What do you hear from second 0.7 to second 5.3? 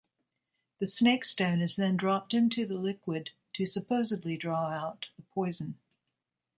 The snake-stone is then dropped into the liquid to supposedly draw out the